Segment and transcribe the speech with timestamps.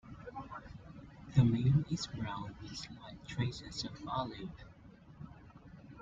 [1.35, 4.49] The male is brown with slight traces of olive.